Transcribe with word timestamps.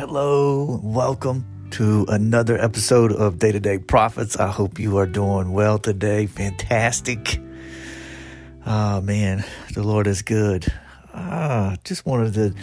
Hello, 0.00 0.80
welcome 0.82 1.44
to 1.72 2.06
another 2.08 2.58
episode 2.58 3.12
of 3.12 3.38
Day 3.38 3.52
to 3.52 3.60
Day 3.60 3.76
Prophets. 3.76 4.34
I 4.38 4.48
hope 4.48 4.78
you 4.78 4.96
are 4.96 5.04
doing 5.04 5.52
well 5.52 5.78
today. 5.78 6.24
Fantastic. 6.24 7.38
Oh 8.64 9.02
man, 9.02 9.44
the 9.74 9.82
Lord 9.82 10.06
is 10.06 10.22
good. 10.22 10.64
Ah, 11.12 11.76
just 11.84 12.06
wanted 12.06 12.32
to 12.32 12.54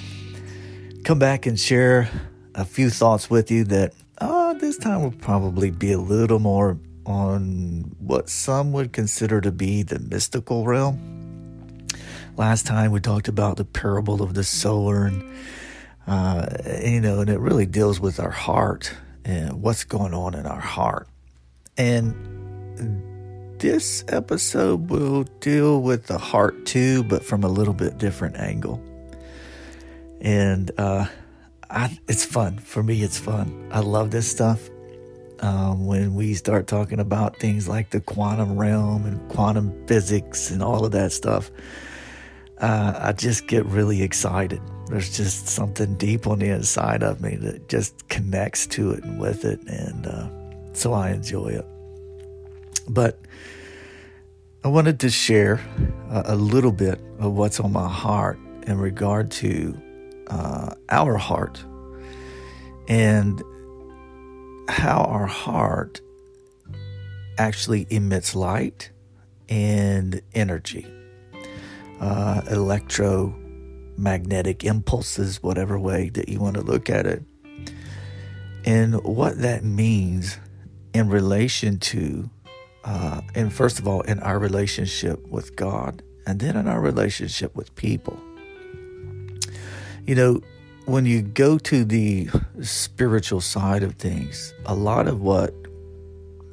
come 1.03 1.19
back 1.19 1.45
and 1.45 1.59
share 1.59 2.09
a 2.55 2.65
few 2.65 2.89
thoughts 2.89 3.29
with 3.29 3.51
you 3.51 3.65
that 3.65 3.93
uh, 4.17 4.55
this 4.55 4.79
time 4.79 5.03
will 5.03 5.11
probably 5.11 5.69
be 5.69 5.91
a 5.91 5.99
little 5.99 6.39
more 6.39 6.79
on 7.05 7.95
what 7.99 8.29
some 8.29 8.71
would 8.71 8.93
consider 8.93 9.41
to 9.41 9.51
be 9.51 9.83
the 9.83 9.99
mystical 9.99 10.65
realm. 10.65 11.85
Last 12.35 12.65
time 12.65 12.89
we 12.89 12.99
talked 12.99 13.27
about 13.27 13.57
the 13.57 13.65
parable 13.65 14.23
of 14.23 14.33
the 14.33 14.43
sower 14.43 15.05
and 15.05 15.23
uh, 16.07 16.47
you 16.83 17.01
know, 17.01 17.19
and 17.19 17.29
it 17.29 17.39
really 17.39 17.65
deals 17.65 17.99
with 17.99 18.19
our 18.19 18.31
heart 18.31 18.93
and 19.25 19.61
what's 19.61 19.83
going 19.83 20.13
on 20.13 20.33
in 20.33 20.45
our 20.45 20.59
heart. 20.59 21.07
And 21.77 23.59
this 23.59 24.05
episode 24.07 24.89
will 24.89 25.23
deal 25.41 25.81
with 25.81 26.05
the 26.05 26.17
heart 26.17 26.65
too, 26.65 27.03
but 27.03 27.23
from 27.23 27.43
a 27.43 27.49
little 27.49 27.73
bit 27.73 27.97
different 27.97 28.37
angle. 28.37 28.81
And 30.21 30.71
uh, 30.77 31.07
I, 31.69 31.97
it's 32.07 32.23
fun 32.23 32.59
for 32.59 32.81
me. 32.81 33.03
It's 33.03 33.19
fun. 33.19 33.69
I 33.71 33.81
love 33.81 34.11
this 34.11 34.29
stuff. 34.29 34.69
Um, 35.39 35.85
when 35.85 36.15
we 36.15 36.33
start 36.33 36.65
talking 36.65 36.99
about 36.99 37.37
things 37.37 37.67
like 37.67 37.91
the 37.91 37.99
quantum 38.01 38.57
realm 38.57 39.05
and 39.05 39.29
quantum 39.29 39.85
physics 39.85 40.49
and 40.49 40.63
all 40.63 40.85
of 40.85 40.93
that 40.93 41.11
stuff, 41.11 41.51
uh, 42.59 42.93
I 42.99 43.11
just 43.13 43.47
get 43.47 43.65
really 43.65 44.01
excited 44.03 44.61
there's 44.89 45.15
just 45.15 45.47
something 45.47 45.95
deep 45.95 46.27
on 46.27 46.39
the 46.39 46.49
inside 46.49 47.03
of 47.03 47.19
me 47.21 47.35
that 47.35 47.67
just 47.67 48.07
connects 48.07 48.65
to 48.67 48.91
it 48.91 49.03
and 49.03 49.19
with 49.19 49.43
it. 49.43 49.59
And 49.67 50.07
uh, 50.07 50.29
so 50.73 50.93
I 50.93 51.11
enjoy 51.11 51.47
it. 51.49 51.65
But 52.87 53.19
I 54.63 54.69
wanted 54.69 54.99
to 55.01 55.09
share 55.09 55.59
a, 56.09 56.23
a, 56.27 56.35
little 56.35 56.71
bit 56.71 56.99
of 57.19 57.33
what's 57.33 57.59
on 57.59 57.73
my 57.73 57.87
heart 57.87 58.39
in 58.65 58.77
regard 58.77 59.29
to 59.31 59.77
uh, 60.27 60.73
our 60.89 61.17
heart 61.17 61.63
and 62.87 63.41
how 64.69 65.03
our 65.03 65.25
heart 65.25 65.99
actually 67.37 67.87
emits 67.89 68.35
light 68.35 68.89
and 69.49 70.21
energy, 70.33 70.87
uh, 71.99 72.41
electro 72.49 73.35
magnetic 73.97 74.63
impulses, 74.63 75.41
whatever 75.41 75.79
way 75.79 76.09
that 76.09 76.29
you 76.29 76.39
want 76.39 76.55
to 76.55 76.61
look 76.61 76.89
at 76.89 77.05
it. 77.05 77.23
And 78.65 79.01
what 79.03 79.39
that 79.39 79.63
means 79.63 80.37
in 80.93 81.09
relation 81.09 81.79
to, 81.79 82.29
uh, 82.83 83.21
and 83.33 83.51
first 83.51 83.79
of 83.79 83.87
all, 83.87 84.01
in 84.01 84.19
our 84.19 84.39
relationship 84.39 85.25
with 85.27 85.55
God, 85.55 86.03
and 86.25 86.39
then 86.39 86.55
in 86.57 86.67
our 86.67 86.81
relationship 86.81 87.55
with 87.55 87.73
people. 87.75 88.19
You 90.05 90.15
know, 90.15 90.41
when 90.85 91.05
you 91.05 91.21
go 91.21 91.57
to 91.59 91.83
the 91.83 92.29
spiritual 92.61 93.41
side 93.41 93.83
of 93.83 93.95
things, 93.95 94.53
a 94.65 94.75
lot 94.75 95.07
of 95.07 95.21
what 95.21 95.53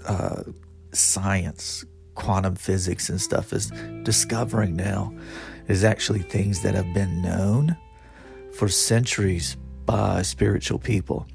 uh, 0.07 0.43
science, 0.93 1.85
quantum 2.15 2.55
physics, 2.55 3.09
and 3.09 3.21
stuff 3.21 3.53
is 3.53 3.71
discovering 4.03 4.77
now 4.77 5.13
is 5.69 5.85
actually 5.85 6.21
things 6.21 6.63
that 6.63 6.75
have 6.75 6.93
been 6.93 7.23
known 7.23 7.77
for 8.53 8.69
centuries 8.69 9.57
by 9.87 10.23
spiritual 10.23 10.79
people. 10.79 11.27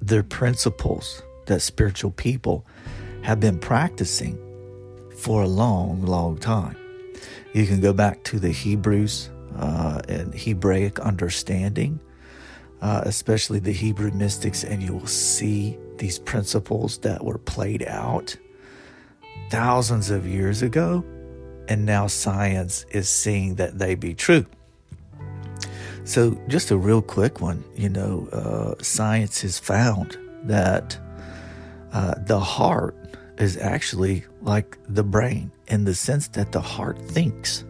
They're 0.00 0.22
principles 0.22 1.22
that 1.46 1.60
spiritual 1.60 2.10
people 2.12 2.66
have 3.22 3.40
been 3.40 3.58
practicing 3.58 4.38
for 5.16 5.42
a 5.42 5.48
long, 5.48 6.02
long 6.02 6.38
time. 6.38 6.76
You 7.52 7.66
can 7.66 7.80
go 7.80 7.92
back 7.92 8.22
to 8.24 8.38
the 8.38 8.50
Hebrews 8.50 9.30
uh, 9.56 10.00
and 10.08 10.34
Hebraic 10.34 10.98
understanding, 11.00 12.00
uh, 12.80 13.02
especially 13.04 13.58
the 13.58 13.72
Hebrew 13.72 14.10
mystics, 14.12 14.64
and 14.64 14.82
you 14.82 14.94
will 14.94 15.06
see 15.06 15.76
these 15.98 16.18
principles 16.18 16.98
that 16.98 17.22
were 17.22 17.38
played 17.38 17.84
out 17.86 18.36
thousands 19.50 20.10
of 20.10 20.26
years 20.26 20.62
ago 20.62 21.04
and 21.68 21.84
now 21.84 22.06
science 22.06 22.86
is 22.90 23.08
seeing 23.08 23.56
that 23.56 23.78
they 23.78 23.94
be 23.94 24.14
true. 24.14 24.46
So, 26.04 26.36
just 26.48 26.70
a 26.70 26.76
real 26.76 27.02
quick 27.02 27.40
one, 27.40 27.62
you 27.76 27.88
know, 27.88 28.28
uh, 28.32 28.82
science 28.82 29.42
has 29.42 29.58
found 29.58 30.16
that 30.44 30.98
uh, 31.92 32.14
the 32.26 32.40
heart 32.40 32.96
is 33.38 33.56
actually 33.56 34.24
like 34.42 34.78
the 34.88 35.04
brain 35.04 35.52
in 35.68 35.84
the 35.84 35.94
sense 35.94 36.26
that 36.28 36.50
the 36.52 36.60
heart 36.60 36.98
thinks. 36.98 37.64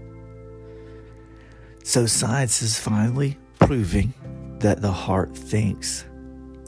So, 1.84 2.06
science 2.06 2.62
is 2.62 2.78
finally 2.78 3.36
proving 3.58 4.14
that 4.60 4.80
the 4.80 4.92
heart 4.92 5.36
thinks. 5.36 6.06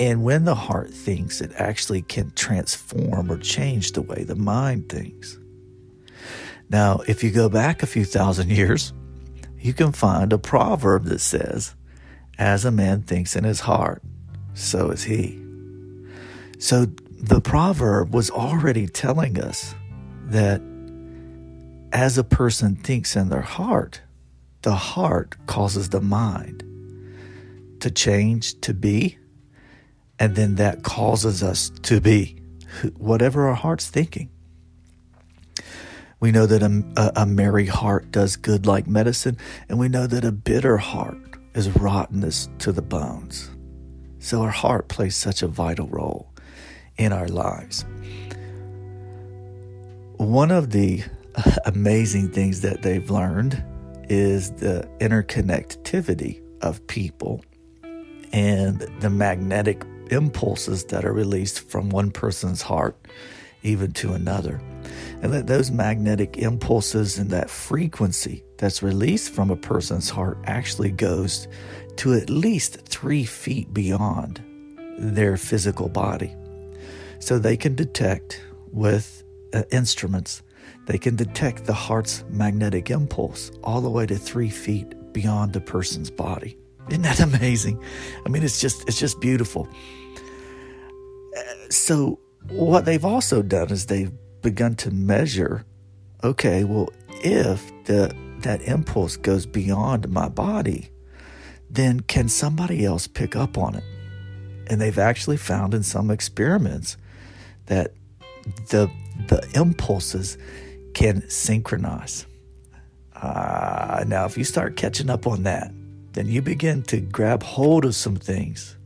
And 0.02 0.24
when 0.24 0.44
the 0.46 0.56
heart 0.56 0.90
thinks, 0.92 1.40
it 1.40 1.52
actually 1.54 2.02
can 2.02 2.32
transform 2.32 3.30
or 3.30 3.38
change 3.38 3.92
the 3.92 4.02
way 4.02 4.24
the 4.24 4.34
mind 4.34 4.88
thinks. 4.88 5.38
Now, 6.68 7.02
if 7.06 7.22
you 7.22 7.30
go 7.30 7.48
back 7.48 7.84
a 7.84 7.86
few 7.86 8.04
thousand 8.04 8.50
years, 8.50 8.92
you 9.60 9.72
can 9.72 9.92
find 9.92 10.32
a 10.32 10.38
proverb 10.38 11.04
that 11.04 11.20
says, 11.20 11.76
As 12.36 12.64
a 12.64 12.72
man 12.72 13.02
thinks 13.02 13.36
in 13.36 13.44
his 13.44 13.60
heart, 13.60 14.02
so 14.54 14.90
is 14.90 15.04
he. 15.04 15.40
So 16.58 16.86
the 17.20 17.40
proverb 17.40 18.12
was 18.12 18.28
already 18.28 18.88
telling 18.88 19.40
us 19.40 19.72
that 20.24 20.60
as 21.92 22.18
a 22.18 22.24
person 22.24 22.74
thinks 22.74 23.14
in 23.14 23.28
their 23.28 23.40
heart, 23.40 24.00
the 24.62 24.74
heart 24.74 25.36
causes 25.46 25.90
the 25.90 26.00
mind 26.00 26.64
to 27.78 27.88
change 27.88 28.60
to 28.62 28.74
be, 28.74 29.18
and 30.22 30.36
then 30.36 30.54
that 30.54 30.84
causes 30.84 31.42
us 31.42 31.70
to 31.82 32.00
be 32.00 32.40
whatever 32.96 33.48
our 33.48 33.56
heart's 33.56 33.90
thinking. 33.90 34.30
We 36.20 36.30
know 36.30 36.46
that 36.46 36.62
a, 36.62 37.22
a, 37.22 37.26
merry 37.26 37.66
heart 37.66 38.12
does 38.12 38.36
good 38.36 38.64
like 38.64 38.86
medicine, 38.86 39.36
and 39.68 39.80
we 39.80 39.88
know 39.88 40.06
that 40.06 40.24
a 40.24 40.30
bitter 40.30 40.76
heart 40.76 41.18
is 41.54 41.70
rottenness 41.70 42.48
to 42.60 42.70
the 42.70 42.82
bones. 42.82 43.50
So 44.20 44.42
our 44.42 44.50
heart 44.50 44.86
plays 44.86 45.16
such 45.16 45.42
a 45.42 45.48
vital 45.48 45.88
role 45.88 46.32
in 46.98 47.12
our 47.12 47.26
lives. 47.26 47.84
One 50.18 50.52
of 50.52 50.70
the 50.70 51.02
amazing 51.64 52.30
things 52.30 52.60
that 52.60 52.82
they've 52.82 53.10
learned 53.10 53.60
is 54.08 54.52
the 54.52 54.88
interconnectivity 55.00 56.40
of 56.60 56.86
people 56.86 57.44
and 58.32 58.78
the 59.00 59.10
magnetic 59.10 59.84
impulses 60.12 60.84
that 60.84 61.04
are 61.04 61.12
released 61.12 61.68
from 61.68 61.90
one 61.90 62.10
person's 62.10 62.62
heart 62.62 62.96
even 63.62 63.92
to 63.92 64.12
another 64.12 64.60
and 65.22 65.32
that 65.32 65.46
those 65.46 65.70
magnetic 65.70 66.36
impulses 66.36 67.16
and 67.16 67.30
that 67.30 67.48
frequency 67.48 68.42
that's 68.58 68.82
released 68.82 69.32
from 69.32 69.50
a 69.50 69.56
person's 69.56 70.10
heart 70.10 70.36
actually 70.44 70.90
goes 70.90 71.46
to 71.96 72.14
at 72.14 72.28
least 72.28 72.80
three 72.86 73.24
feet 73.24 73.72
beyond 73.72 74.42
their 74.98 75.36
physical 75.36 75.88
body. 75.88 76.34
So 77.20 77.38
they 77.38 77.56
can 77.56 77.76
detect 77.76 78.42
with 78.72 79.22
uh, 79.54 79.62
instruments, 79.70 80.42
they 80.86 80.98
can 80.98 81.14
detect 81.14 81.66
the 81.66 81.72
heart's 81.72 82.24
magnetic 82.28 82.90
impulse 82.90 83.52
all 83.62 83.80
the 83.80 83.90
way 83.90 84.06
to 84.06 84.16
three 84.16 84.48
feet 84.50 85.12
beyond 85.12 85.52
the 85.52 85.60
person's 85.60 86.10
body. 86.10 86.58
Isn't 86.88 87.02
that 87.02 87.20
amazing? 87.34 87.80
I 88.26 88.28
mean, 88.28 88.42
it's 88.42 88.60
just 88.60 88.88
it's 88.88 88.98
just 88.98 89.20
beautiful. 89.20 89.68
So 91.72 92.18
what 92.50 92.84
they've 92.84 93.04
also 93.04 93.42
done 93.42 93.70
is 93.70 93.86
they've 93.86 94.12
begun 94.42 94.74
to 94.76 94.90
measure 94.90 95.64
okay, 96.24 96.62
well, 96.62 96.88
if 97.24 97.72
the, 97.84 98.14
that 98.42 98.62
impulse 98.62 99.16
goes 99.16 99.44
beyond 99.44 100.08
my 100.08 100.28
body, 100.28 100.88
then 101.68 101.98
can 102.00 102.28
somebody 102.28 102.84
else 102.84 103.08
pick 103.08 103.34
up 103.34 103.58
on 103.58 103.74
it? 103.74 103.84
And 104.68 104.80
they've 104.80 104.98
actually 104.98 105.36
found 105.36 105.74
in 105.74 105.82
some 105.82 106.12
experiments 106.12 106.96
that 107.66 107.94
the, 108.68 108.88
the 109.26 109.44
impulses 109.54 110.38
can 110.94 111.28
synchronize. 111.28 112.26
Uh, 113.16 114.04
now, 114.06 114.24
if 114.24 114.38
you 114.38 114.44
start 114.44 114.76
catching 114.76 115.10
up 115.10 115.26
on 115.26 115.42
that, 115.42 115.72
then 116.12 116.28
you 116.28 116.42
begin 116.42 116.82
to 116.84 117.00
grab 117.00 117.42
hold 117.42 117.84
of 117.84 117.94
some 117.94 118.16
things 118.16 118.76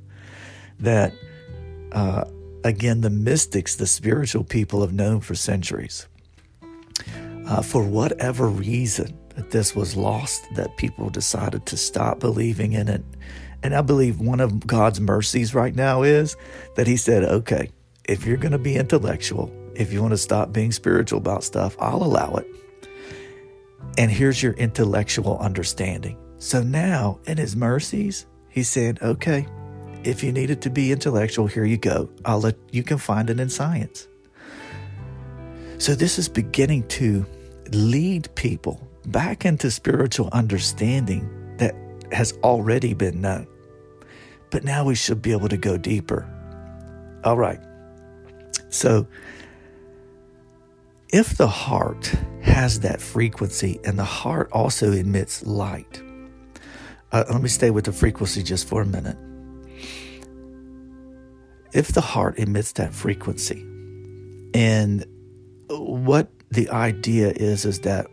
that 0.80 1.12
uh, 1.92 2.24
again, 2.66 3.00
the 3.00 3.10
mystics, 3.10 3.76
the 3.76 3.86
spiritual 3.86 4.44
people 4.44 4.80
have 4.80 4.92
known 4.92 5.20
for 5.20 5.34
centuries. 5.34 6.08
Uh, 7.46 7.62
for 7.62 7.82
whatever 7.82 8.48
reason 8.48 9.16
that 9.36 9.50
this 9.50 9.76
was 9.76 9.96
lost, 9.96 10.42
that 10.54 10.76
people 10.76 11.08
decided 11.10 11.64
to 11.66 11.76
stop 11.76 12.18
believing 12.18 12.72
in 12.72 12.88
it 12.88 13.04
And 13.62 13.74
I 13.74 13.82
believe 13.82 14.20
one 14.20 14.40
of 14.40 14.66
God's 14.66 15.00
mercies 15.00 15.54
right 15.54 15.74
now 15.74 16.02
is 16.02 16.36
that 16.76 16.86
He 16.86 16.96
said, 16.96 17.24
okay, 17.24 17.70
if 18.04 18.24
you're 18.24 18.36
going 18.36 18.52
to 18.52 18.58
be 18.58 18.76
intellectual, 18.76 19.52
if 19.74 19.92
you 19.92 20.00
want 20.00 20.12
to 20.12 20.18
stop 20.18 20.52
being 20.52 20.72
spiritual 20.72 21.18
about 21.18 21.44
stuff, 21.44 21.76
I'll 21.80 22.02
allow 22.02 22.34
it. 22.34 22.46
And 23.98 24.10
here's 24.10 24.42
your 24.42 24.52
intellectual 24.52 25.38
understanding. 25.38 26.18
So 26.38 26.62
now, 26.62 27.18
in 27.26 27.38
His 27.38 27.56
mercies, 27.56 28.26
He 28.48 28.62
said, 28.62 29.00
okay, 29.02 29.46
if 30.06 30.22
you 30.22 30.32
need 30.32 30.50
it 30.50 30.60
to 30.62 30.70
be 30.70 30.92
intellectual, 30.92 31.48
here 31.48 31.64
you 31.64 31.76
go. 31.76 32.08
I'll 32.24 32.40
let 32.40 32.56
you 32.70 32.82
can 32.82 32.96
find 32.96 33.28
it 33.28 33.40
in 33.40 33.48
science. 33.48 34.06
So 35.78 35.94
this 35.94 36.18
is 36.18 36.28
beginning 36.28 36.86
to 36.88 37.26
lead 37.72 38.32
people 38.36 38.88
back 39.06 39.44
into 39.44 39.70
spiritual 39.70 40.28
understanding 40.32 41.28
that 41.58 41.74
has 42.12 42.32
already 42.44 42.94
been 42.94 43.20
known. 43.20 43.46
But 44.50 44.64
now 44.64 44.84
we 44.84 44.94
should 44.94 45.20
be 45.20 45.32
able 45.32 45.48
to 45.48 45.56
go 45.56 45.76
deeper. 45.76 46.26
All 47.24 47.36
right. 47.36 47.60
So 48.68 49.06
if 51.12 51.36
the 51.36 51.48
heart 51.48 52.06
has 52.42 52.80
that 52.80 53.00
frequency 53.00 53.80
and 53.84 53.98
the 53.98 54.04
heart 54.04 54.50
also 54.52 54.92
emits 54.92 55.44
light, 55.44 56.00
uh, 57.10 57.24
let 57.28 57.42
me 57.42 57.48
stay 57.48 57.70
with 57.70 57.84
the 57.84 57.92
frequency 57.92 58.42
just 58.42 58.68
for 58.68 58.82
a 58.82 58.86
minute. 58.86 59.16
If 61.76 61.88
the 61.88 62.00
heart 62.00 62.38
emits 62.38 62.72
that 62.72 62.94
frequency, 62.94 63.60
and 64.54 65.04
what 65.68 66.30
the 66.50 66.70
idea 66.70 67.34
is, 67.36 67.66
is 67.66 67.80
that 67.80 68.06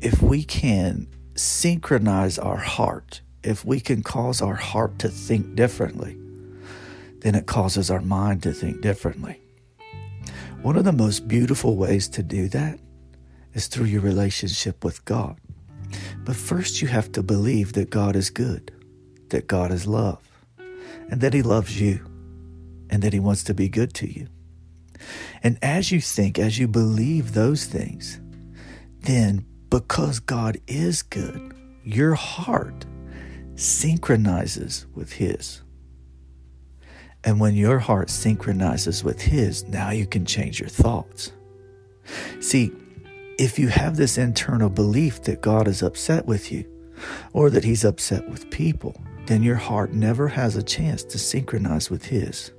if 0.00 0.22
we 0.22 0.42
can 0.42 1.08
synchronize 1.34 2.38
our 2.38 2.56
heart, 2.56 3.20
if 3.42 3.66
we 3.66 3.80
can 3.80 4.02
cause 4.02 4.40
our 4.40 4.54
heart 4.54 4.98
to 5.00 5.10
think 5.10 5.56
differently, 5.56 6.16
then 7.18 7.34
it 7.34 7.44
causes 7.44 7.90
our 7.90 8.00
mind 8.00 8.42
to 8.44 8.54
think 8.54 8.80
differently. 8.80 9.38
One 10.62 10.76
of 10.76 10.84
the 10.84 10.92
most 10.92 11.28
beautiful 11.28 11.76
ways 11.76 12.08
to 12.08 12.22
do 12.22 12.48
that 12.48 12.80
is 13.52 13.66
through 13.66 13.84
your 13.84 14.00
relationship 14.00 14.84
with 14.84 15.04
God. 15.04 15.36
But 16.24 16.36
first, 16.36 16.80
you 16.80 16.88
have 16.88 17.12
to 17.12 17.22
believe 17.22 17.74
that 17.74 17.90
God 17.90 18.16
is 18.16 18.30
good, 18.30 18.72
that 19.28 19.48
God 19.48 19.70
is 19.70 19.86
love, 19.86 20.26
and 21.10 21.20
that 21.20 21.34
He 21.34 21.42
loves 21.42 21.78
you, 21.78 22.06
and 22.92 23.02
that 23.02 23.14
He 23.14 23.18
wants 23.18 23.42
to 23.44 23.54
be 23.54 23.68
good 23.68 23.94
to 23.94 24.06
you. 24.06 24.28
And 25.42 25.58
as 25.62 25.90
you 25.90 26.00
think, 26.00 26.38
as 26.38 26.58
you 26.58 26.68
believe 26.68 27.32
those 27.32 27.64
things, 27.64 28.20
then 29.00 29.46
because 29.70 30.20
God 30.20 30.58
is 30.68 31.02
good, 31.02 31.54
your 31.82 32.14
heart 32.14 32.84
synchronizes 33.56 34.86
with 34.94 35.14
His. 35.14 35.62
And 37.24 37.40
when 37.40 37.54
your 37.54 37.78
heart 37.78 38.10
synchronizes 38.10 39.02
with 39.02 39.22
His, 39.22 39.64
now 39.64 39.90
you 39.90 40.06
can 40.06 40.26
change 40.26 40.60
your 40.60 40.68
thoughts. 40.68 41.32
See, 42.40 42.72
if 43.38 43.58
you 43.58 43.68
have 43.68 43.96
this 43.96 44.18
internal 44.18 44.68
belief 44.68 45.22
that 45.22 45.40
God 45.40 45.66
is 45.66 45.82
upset 45.82 46.26
with 46.26 46.52
you 46.52 46.64
or 47.32 47.48
that 47.48 47.64
He's 47.64 47.84
upset 47.84 48.28
with 48.28 48.50
people, 48.50 49.00
then 49.26 49.42
your 49.42 49.56
heart 49.56 49.92
never 49.92 50.28
has 50.28 50.56
a 50.56 50.62
chance 50.62 51.02
to 51.04 51.18
synchronize 51.18 51.88
with 51.88 52.04
His. 52.04 52.52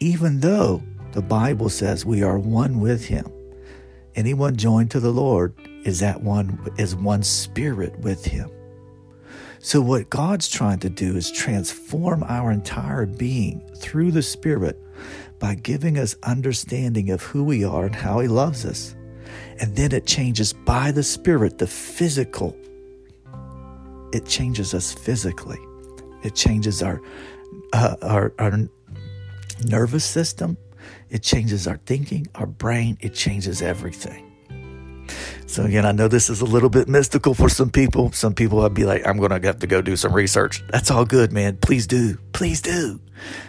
Even 0.00 0.40
though 0.40 0.82
the 1.12 1.22
Bible 1.22 1.68
says 1.68 2.04
we 2.04 2.22
are 2.22 2.38
one 2.38 2.80
with 2.80 3.06
Him, 3.06 3.26
anyone 4.14 4.56
joined 4.56 4.90
to 4.92 5.00
the 5.00 5.12
Lord 5.12 5.54
is 5.84 6.00
that 6.00 6.22
one 6.22 6.58
is 6.76 6.94
one 6.94 7.22
spirit 7.22 7.98
with 8.00 8.24
him. 8.24 8.50
So 9.60 9.80
what 9.80 10.10
God's 10.10 10.48
trying 10.48 10.78
to 10.80 10.90
do 10.90 11.16
is 11.16 11.30
transform 11.30 12.22
our 12.24 12.52
entire 12.52 13.06
being 13.06 13.60
through 13.76 14.12
the 14.12 14.22
spirit 14.22 14.78
by 15.38 15.54
giving 15.54 15.98
us 15.98 16.14
understanding 16.22 17.10
of 17.10 17.22
who 17.22 17.42
we 17.42 17.64
are 17.64 17.86
and 17.86 17.94
how 17.94 18.20
he 18.20 18.28
loves 18.28 18.64
us. 18.64 18.94
And 19.60 19.74
then 19.74 19.92
it 19.92 20.06
changes 20.06 20.52
by 20.52 20.92
the 20.92 21.02
spirit 21.02 21.58
the 21.58 21.66
physical. 21.66 22.56
It 24.12 24.26
changes 24.26 24.74
us 24.74 24.92
physically. 24.92 25.58
It 26.22 26.34
changes 26.34 26.82
our 26.82 27.00
uh, 27.72 27.96
our 28.02 28.32
our 28.38 28.68
nervous 29.64 30.04
system. 30.04 30.56
It 31.10 31.22
changes 31.22 31.66
our 31.66 31.78
thinking, 31.86 32.26
our 32.34 32.46
brain. 32.46 32.98
It 33.00 33.14
changes 33.14 33.62
everything. 33.62 34.24
So 35.46 35.64
again, 35.64 35.86
I 35.86 35.92
know 35.92 36.08
this 36.08 36.28
is 36.28 36.42
a 36.42 36.44
little 36.44 36.68
bit 36.68 36.88
mystical 36.88 37.32
for 37.34 37.48
some 37.48 37.70
people. 37.70 38.12
Some 38.12 38.34
people 38.34 38.60
I'd 38.60 38.74
be 38.74 38.84
like, 38.84 39.06
I'm 39.06 39.16
to 39.40 39.46
have 39.46 39.58
to 39.60 39.66
go 39.66 39.80
do 39.80 39.96
some 39.96 40.12
research. 40.12 40.62
That's 40.68 40.90
all 40.90 41.06
good, 41.06 41.32
man. 41.32 41.56
Please 41.56 41.86
do. 41.86 42.18
Please 42.32 42.60
do. 42.60 43.00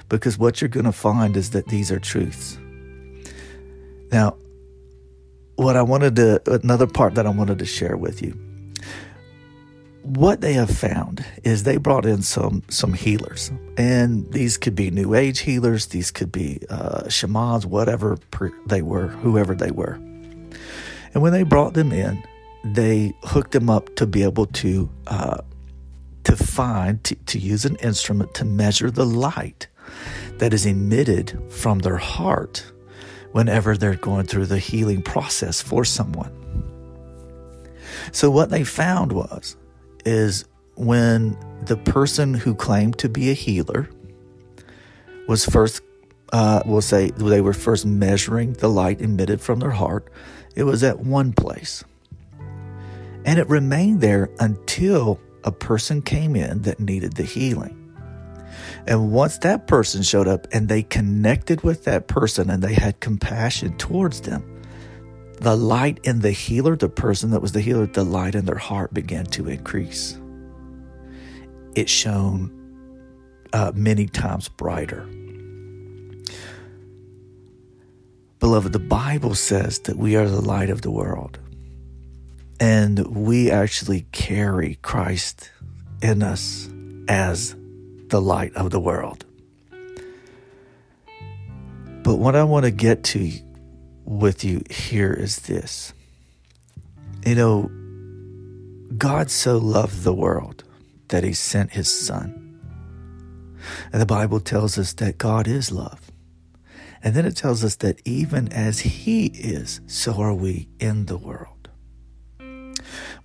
Because 0.07 0.37
what 0.37 0.61
you're 0.61 0.69
to 0.85 0.91
find 0.91 1.35
is 1.35 1.51
that 1.51 1.67
these 1.67 1.91
are 1.91 1.99
truths. 1.99 2.57
Now, 4.11 4.37
what 5.55 5.75
I 5.75 5.81
wanted 5.81 6.15
to, 6.15 6.41
another 6.63 6.87
part 6.87 7.15
that 7.15 7.27
I 7.27 7.29
wanted 7.29 7.59
to 7.59 7.65
share 7.65 7.97
with 7.97 8.21
you. 8.21 8.33
What 10.03 10.41
they 10.41 10.53
have 10.53 10.69
found 10.69 11.25
is 11.43 11.63
they 11.63 11.77
brought 11.77 12.05
in 12.05 12.21
some 12.21 12.63
some 12.69 12.93
healers, 12.93 13.51
and 13.77 14.31
these 14.31 14.57
could 14.57 14.73
be 14.73 14.89
New 14.91 15.13
Age 15.13 15.39
healers, 15.39 15.87
these 15.87 16.09
could 16.09 16.31
be 16.31 16.61
uh, 16.69 17.09
shamans, 17.09 17.65
whatever 17.65 18.17
they 18.65 18.81
were, 18.81 19.07
whoever 19.07 19.53
they 19.53 19.71
were. 19.71 19.99
And 21.13 21.21
when 21.21 21.33
they 21.33 21.43
brought 21.43 21.73
them 21.73 21.91
in, 21.91 22.23
they 22.63 23.13
hooked 23.23 23.51
them 23.51 23.69
up 23.69 23.93
to 23.95 24.07
be 24.07 24.23
able 24.23 24.45
to 24.47 24.89
uh, 25.07 25.41
to 26.23 26.35
find 26.35 27.03
to, 27.03 27.15
to 27.15 27.39
use 27.39 27.65
an 27.65 27.75
instrument 27.77 28.33
to 28.35 28.45
measure 28.45 28.91
the 28.91 29.05
light 29.05 29.67
that 30.37 30.53
is 30.53 30.65
emitted 30.65 31.39
from 31.49 31.79
their 31.79 31.97
heart 31.97 32.71
whenever 33.31 33.77
they're 33.77 33.95
going 33.95 34.25
through 34.25 34.45
the 34.45 34.59
healing 34.59 35.01
process 35.01 35.61
for 35.61 35.85
someone. 35.85 36.35
So 38.11 38.31
what 38.31 38.49
they 38.49 38.63
found 38.63 39.11
was 39.11 39.55
is 40.09 40.45
when 40.75 41.37
the 41.65 41.77
person 41.77 42.33
who 42.33 42.55
claimed 42.55 42.97
to 42.97 43.09
be 43.09 43.29
a 43.29 43.33
healer 43.33 43.89
was 45.27 45.45
first 45.45 45.81
uh, 46.31 46.61
we'll 46.65 46.81
say 46.81 47.09
they 47.11 47.41
were 47.41 47.53
first 47.53 47.85
measuring 47.85 48.53
the 48.53 48.67
light 48.67 49.01
emitted 49.01 49.41
from 49.41 49.59
their 49.59 49.71
heart 49.71 50.11
it 50.55 50.63
was 50.63 50.83
at 50.83 50.99
one 50.99 51.31
place. 51.33 51.83
And 53.25 53.39
it 53.39 53.47
remained 53.47 54.01
there 54.01 54.29
until 54.39 55.19
a 55.43 55.51
person 55.51 56.01
came 56.01 56.35
in 56.35 56.63
that 56.63 56.79
needed 56.79 57.13
the 57.13 57.23
healing. 57.23 57.75
And 58.87 59.11
once 59.11 59.37
that 59.39 59.67
person 59.67 60.03
showed 60.03 60.27
up 60.27 60.47
and 60.51 60.67
they 60.67 60.83
connected 60.83 61.61
with 61.61 61.83
that 61.85 62.07
person 62.07 62.49
and 62.49 62.61
they 62.61 62.73
had 62.73 62.99
compassion 62.99 63.77
towards 63.77 64.21
them, 64.21 64.58
the 65.39 65.55
light 65.55 65.99
in 66.03 66.19
the 66.19 66.31
healer, 66.31 66.75
the 66.75 66.89
person 66.89 67.31
that 67.31 67.41
was 67.41 67.53
the 67.53 67.61
healer, 67.61 67.85
the 67.85 68.03
light 68.03 68.35
in 68.35 68.45
their 68.45 68.57
heart 68.57 68.93
began 68.93 69.25
to 69.27 69.47
increase. 69.47 70.19
It 71.75 71.89
shone 71.89 72.51
uh, 73.53 73.71
many 73.73 74.07
times 74.07 74.49
brighter. 74.49 75.07
Beloved, 78.39 78.73
the 78.73 78.79
Bible 78.79 79.35
says 79.35 79.79
that 79.79 79.97
we 79.97 80.15
are 80.15 80.27
the 80.27 80.41
light 80.41 80.69
of 80.69 80.81
the 80.81 80.91
world. 80.91 81.39
And 82.59 82.99
we 83.15 83.49
actually 83.49 84.05
carry 84.11 84.75
Christ 84.81 85.51
in 86.01 86.21
us 86.23 86.69
as 87.07 87.55
the 88.07 88.21
light 88.21 88.53
of 88.55 88.71
the 88.71 88.79
world. 88.79 89.25
But 92.03 92.15
what 92.15 92.35
I 92.35 92.43
want 92.43 92.65
to 92.65 92.71
get 92.71 93.03
to 93.05 93.31
with 94.09 94.43
you 94.43 94.63
here 94.69 95.13
is 95.13 95.37
this. 95.41 95.93
You 97.25 97.35
know, 97.35 97.71
God 98.97 99.29
so 99.29 99.57
loved 99.57 100.03
the 100.03 100.13
world 100.13 100.63
that 101.09 101.23
he 101.23 101.33
sent 101.33 101.71
his 101.71 101.89
son. 101.89 102.45
And 103.93 104.01
the 104.01 104.07
Bible 104.07 104.39
tells 104.39 104.77
us 104.77 104.93
that 104.93 105.17
God 105.17 105.47
is 105.47 105.71
love. 105.71 106.09
And 107.03 107.13
then 107.13 107.25
it 107.25 107.35
tells 107.35 107.63
us 107.63 107.75
that 107.77 108.01
even 108.05 108.51
as 108.51 108.79
He 108.79 109.27
is, 109.27 109.79
so 109.87 110.21
are 110.21 110.33
we 110.33 110.67
in 110.79 111.05
the 111.05 111.17
world. 111.17 111.69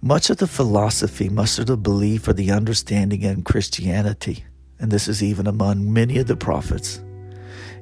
Much 0.00 0.30
of 0.30 0.36
the 0.36 0.46
philosophy, 0.46 1.28
much 1.28 1.58
of 1.58 1.66
the 1.66 1.76
belief 1.76 2.28
or 2.28 2.34
the 2.34 2.52
understanding 2.52 3.22
in 3.22 3.42
Christianity, 3.42 4.44
and 4.78 4.90
this 4.90 5.08
is 5.08 5.22
even 5.22 5.46
among 5.46 5.92
many 5.92 6.18
of 6.18 6.26
the 6.26 6.36
prophets, 6.36 7.00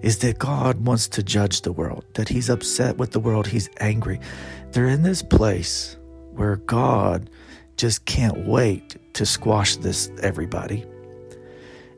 is 0.02 0.18
that 0.18 0.38
God 0.38 0.84
wants 0.84 1.08
to 1.08 1.22
judge 1.22 1.62
the 1.62 1.72
world, 1.72 2.04
that 2.14 2.28
He's 2.28 2.50
upset 2.50 2.96
with 2.96 3.12
the 3.12 3.20
world, 3.20 3.46
He's 3.46 3.70
angry. 3.78 4.20
They're 4.72 4.88
in 4.88 5.02
this 5.02 5.22
place 5.22 5.96
where 6.32 6.56
God 6.56 7.30
just 7.76 8.04
can't 8.04 8.46
wait 8.46 8.96
to 9.14 9.24
squash 9.24 9.76
this 9.76 10.10
everybody. 10.22 10.84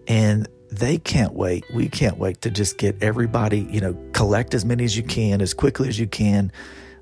And 0.07 0.49
they 0.71 0.99
can't 0.99 1.35
wait. 1.35 1.65
We 1.73 1.89
can't 1.89 2.19
wait 2.19 2.41
to 2.43 2.51
just 2.51 2.79
get 2.79 3.03
everybody, 3.03 3.61
you 3.71 3.81
know, 3.81 3.97
collect 4.13 4.55
as 4.55 4.65
many 4.65 4.85
as 4.85 4.97
you 4.97 5.03
can 5.03 5.41
as 5.41 5.55
quickly 5.55 5.89
as 5.89 5.99
you 5.99 6.07
can 6.07 6.53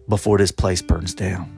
before 0.08 0.38
this 0.38 0.52
place 0.52 0.82
burns 0.82 1.14
down. 1.14 1.50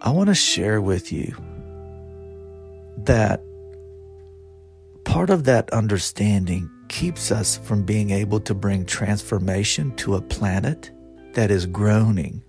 I 0.00 0.10
want 0.10 0.28
to 0.28 0.34
share 0.34 0.80
with 0.80 1.12
you 1.12 1.36
that 2.98 3.42
part 5.10 5.28
of 5.28 5.42
that 5.42 5.68
understanding 5.70 6.70
keeps 6.86 7.32
us 7.32 7.58
from 7.58 7.82
being 7.82 8.10
able 8.10 8.38
to 8.38 8.54
bring 8.54 8.86
transformation 8.86 9.92
to 9.96 10.14
a 10.14 10.22
planet 10.22 10.92
that 11.32 11.50
is 11.50 11.66
groaning 11.66 12.40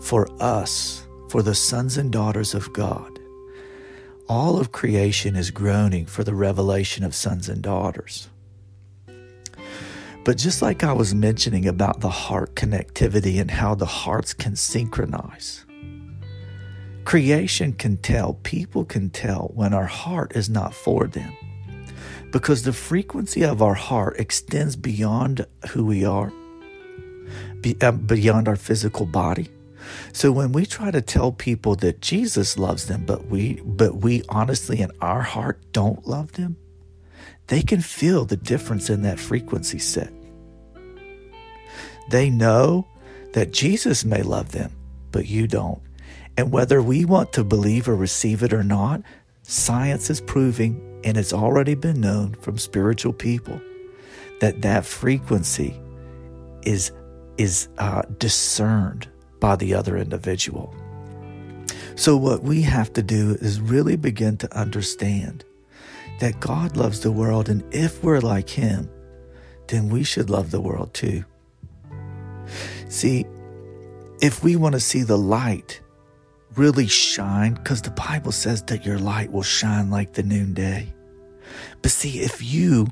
for 0.00 0.28
us, 0.40 1.08
for 1.30 1.42
the 1.42 1.54
sons 1.54 1.96
and 1.96 2.12
daughters 2.12 2.54
of 2.54 2.72
God. 2.72 3.18
All 4.28 4.60
of 4.60 4.70
creation 4.70 5.34
is 5.34 5.50
groaning 5.50 6.06
for 6.06 6.22
the 6.22 6.32
revelation 6.32 7.02
of 7.02 7.12
sons 7.12 7.48
and 7.48 7.60
daughters. 7.60 8.28
But 10.24 10.38
just 10.38 10.62
like 10.62 10.84
I 10.84 10.92
was 10.92 11.12
mentioning 11.12 11.66
about 11.66 11.98
the 11.98 12.08
heart 12.08 12.54
connectivity 12.54 13.40
and 13.40 13.50
how 13.50 13.74
the 13.74 13.84
hearts 13.84 14.32
can 14.32 14.54
synchronize, 14.54 15.66
creation 17.04 17.72
can 17.72 17.96
tell, 17.96 18.34
people 18.44 18.84
can 18.84 19.10
tell 19.10 19.50
when 19.54 19.74
our 19.74 19.86
heart 19.86 20.36
is 20.36 20.48
not 20.48 20.72
for 20.72 21.08
them 21.08 21.36
because 22.32 22.62
the 22.62 22.72
frequency 22.72 23.44
of 23.44 23.62
our 23.62 23.74
heart 23.74 24.18
extends 24.18 24.76
beyond 24.76 25.46
who 25.70 25.84
we 25.84 26.04
are, 26.04 26.32
uh, 27.80 27.92
beyond 27.92 28.48
our 28.48 28.56
physical 28.56 29.06
body. 29.06 29.48
So 30.12 30.30
when 30.30 30.52
we 30.52 30.66
try 30.66 30.90
to 30.90 31.00
tell 31.00 31.32
people 31.32 31.74
that 31.76 32.00
Jesus 32.00 32.58
loves 32.58 32.86
them, 32.86 33.04
but 33.06 33.26
we 33.26 33.60
but 33.64 33.96
we 33.96 34.22
honestly 34.28 34.80
in 34.80 34.90
our 35.00 35.22
heart 35.22 35.60
don't 35.72 36.06
love 36.06 36.32
them, 36.32 36.56
they 37.48 37.62
can 37.62 37.80
feel 37.80 38.24
the 38.24 38.36
difference 38.36 38.90
in 38.90 39.02
that 39.02 39.18
frequency 39.18 39.78
set. 39.78 40.12
They 42.10 42.30
know 42.30 42.86
that 43.32 43.52
Jesus 43.52 44.04
may 44.04 44.22
love 44.22 44.52
them, 44.52 44.72
but 45.12 45.26
you 45.26 45.46
don't. 45.46 45.80
And 46.36 46.52
whether 46.52 46.82
we 46.82 47.04
want 47.04 47.32
to 47.34 47.44
believe 47.44 47.88
or 47.88 47.96
receive 47.96 48.42
it 48.42 48.52
or 48.52 48.64
not, 48.64 49.02
science 49.42 50.10
is 50.10 50.20
proving 50.20 50.89
and 51.04 51.16
it's 51.16 51.32
already 51.32 51.74
been 51.74 52.00
known 52.00 52.34
from 52.34 52.58
spiritual 52.58 53.12
people 53.12 53.60
that 54.40 54.62
that 54.62 54.84
frequency 54.84 55.80
is 56.62 56.92
is 57.38 57.68
uh, 57.78 58.02
discerned 58.18 59.08
by 59.38 59.56
the 59.56 59.74
other 59.74 59.96
individual. 59.96 60.74
So 61.94 62.16
what 62.16 62.42
we 62.42 62.62
have 62.62 62.92
to 62.94 63.02
do 63.02 63.36
is 63.40 63.60
really 63.60 63.96
begin 63.96 64.36
to 64.38 64.56
understand 64.56 65.44
that 66.20 66.40
God 66.40 66.76
loves 66.76 67.00
the 67.00 67.10
world, 67.10 67.48
and 67.48 67.62
if 67.74 68.02
we're 68.04 68.20
like 68.20 68.50
Him, 68.50 68.90
then 69.68 69.88
we 69.88 70.04
should 70.04 70.28
love 70.28 70.50
the 70.50 70.60
world 70.60 70.92
too. 70.92 71.24
See, 72.88 73.24
if 74.20 74.42
we 74.42 74.56
want 74.56 74.74
to 74.74 74.80
see 74.80 75.02
the 75.02 75.16
light 75.16 75.80
really 76.56 76.86
shine 76.86 77.54
because 77.54 77.82
the 77.82 77.90
Bible 77.90 78.32
says 78.32 78.62
that 78.64 78.84
your 78.84 78.98
light 78.98 79.30
will 79.32 79.42
shine 79.42 79.90
like 79.90 80.12
the 80.12 80.22
noonday. 80.22 80.92
But 81.82 81.90
see, 81.90 82.20
if 82.20 82.42
you, 82.42 82.88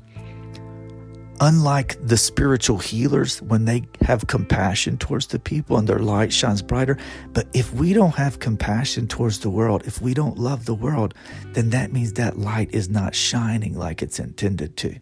unlike 1.41 1.97
the 2.05 2.17
spiritual 2.17 2.77
healers, 2.77 3.41
when 3.41 3.65
they 3.65 3.83
have 4.01 4.27
compassion 4.27 4.97
towards 4.97 5.27
the 5.27 5.39
people 5.39 5.77
and 5.77 5.87
their 5.87 5.99
light 5.99 6.33
shines 6.33 6.61
brighter, 6.61 6.97
but 7.33 7.47
if 7.53 7.73
we 7.73 7.93
don't 7.93 8.15
have 8.15 8.39
compassion 8.39 9.07
towards 9.07 9.39
the 9.39 9.49
world, 9.49 9.83
if 9.85 10.01
we 10.01 10.13
don't 10.13 10.37
love 10.37 10.65
the 10.65 10.75
world, 10.75 11.13
then 11.53 11.69
that 11.69 11.91
means 11.93 12.13
that 12.13 12.37
light 12.37 12.69
is 12.73 12.89
not 12.89 13.15
shining 13.15 13.77
like 13.77 14.01
it's 14.01 14.19
intended 14.19 14.75
to. 14.77 14.99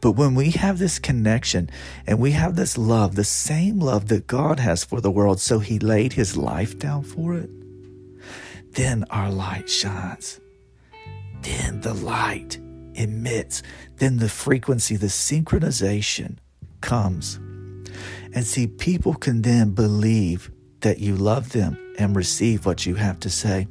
But 0.00 0.12
when 0.12 0.34
we 0.34 0.50
have 0.50 0.78
this 0.78 0.98
connection 0.98 1.70
and 2.06 2.18
we 2.18 2.32
have 2.32 2.56
this 2.56 2.76
love, 2.76 3.14
the 3.14 3.24
same 3.24 3.78
love 3.78 4.08
that 4.08 4.26
God 4.26 4.60
has 4.60 4.84
for 4.84 5.00
the 5.00 5.10
world, 5.10 5.40
so 5.40 5.58
He 5.58 5.78
laid 5.78 6.12
His 6.12 6.36
life 6.36 6.78
down 6.78 7.02
for 7.02 7.34
it, 7.34 7.50
then 8.72 9.04
our 9.10 9.30
light 9.30 9.68
shines. 9.68 10.40
Then 11.42 11.80
the 11.80 11.94
light 11.94 12.58
emits. 12.94 13.62
Then 13.96 14.18
the 14.18 14.28
frequency, 14.28 14.96
the 14.96 15.06
synchronization 15.06 16.36
comes. 16.80 17.36
And 18.32 18.44
see, 18.44 18.66
people 18.66 19.14
can 19.14 19.42
then 19.42 19.70
believe 19.70 20.50
that 20.80 20.98
you 20.98 21.16
love 21.16 21.52
them 21.52 21.78
and 21.98 22.16
receive 22.16 22.66
what 22.66 22.84
you 22.84 22.96
have 22.96 23.20
to 23.20 23.30
say. 23.30 23.66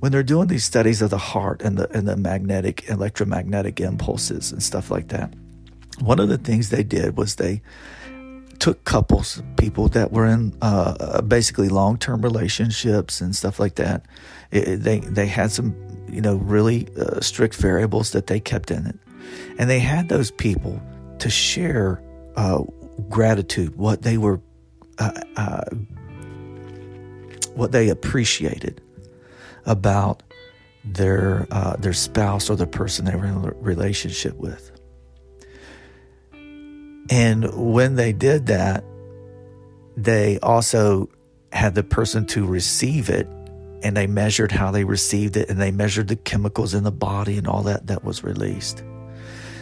When 0.00 0.12
they're 0.12 0.22
doing 0.22 0.48
these 0.48 0.64
studies 0.64 1.02
of 1.02 1.10
the 1.10 1.18
heart 1.18 1.62
and 1.62 1.76
the 1.76 1.90
and 1.96 2.06
the 2.06 2.16
magnetic 2.16 2.88
electromagnetic 2.88 3.80
impulses 3.80 4.52
and 4.52 4.62
stuff 4.62 4.90
like 4.90 5.08
that, 5.08 5.34
one 6.00 6.18
of 6.18 6.28
the 6.28 6.38
things 6.38 6.70
they 6.70 6.82
did 6.82 7.16
was 7.16 7.36
they 7.36 7.62
took 8.58 8.84
couples, 8.84 9.42
people 9.56 9.88
that 9.88 10.12
were 10.12 10.26
in 10.26 10.56
uh, 10.62 11.20
basically 11.22 11.68
long 11.68 11.98
term 11.98 12.22
relationships 12.22 13.20
and 13.20 13.34
stuff 13.34 13.58
like 13.58 13.74
that. 13.76 14.06
It, 14.50 14.76
they 14.76 15.00
they 15.00 15.26
had 15.26 15.50
some 15.50 15.74
you 16.08 16.20
know 16.20 16.36
really 16.36 16.88
uh, 16.98 17.20
strict 17.20 17.56
variables 17.56 18.12
that 18.12 18.26
they 18.26 18.40
kept 18.40 18.70
in 18.70 18.86
it, 18.86 18.98
and 19.58 19.68
they 19.68 19.80
had 19.80 20.08
those 20.08 20.30
people 20.30 20.80
to 21.18 21.30
share 21.30 22.02
uh, 22.36 22.62
gratitude, 23.08 23.76
what 23.76 24.02
they 24.02 24.18
were 24.18 24.40
uh, 24.98 25.20
uh, 25.36 25.64
what 27.54 27.72
they 27.72 27.88
appreciated 27.88 28.80
about 29.66 30.22
their 30.84 31.46
uh, 31.50 31.76
their 31.76 31.92
spouse 31.92 32.50
or 32.50 32.56
the 32.56 32.66
person 32.66 33.04
they 33.04 33.14
were 33.14 33.26
in 33.26 33.34
a 33.34 33.52
relationship 33.60 34.36
with. 34.36 34.71
And 37.10 37.52
when 37.54 37.96
they 37.96 38.12
did 38.12 38.46
that, 38.46 38.84
they 39.96 40.38
also 40.40 41.08
had 41.52 41.74
the 41.74 41.82
person 41.82 42.26
to 42.26 42.46
receive 42.46 43.10
it 43.10 43.26
and 43.82 43.96
they 43.96 44.06
measured 44.06 44.52
how 44.52 44.70
they 44.70 44.84
received 44.84 45.36
it 45.36 45.50
and 45.50 45.60
they 45.60 45.70
measured 45.70 46.08
the 46.08 46.16
chemicals 46.16 46.72
in 46.72 46.84
the 46.84 46.92
body 46.92 47.36
and 47.36 47.46
all 47.46 47.62
that 47.62 47.86
that 47.88 48.04
was 48.04 48.22
released. 48.22 48.82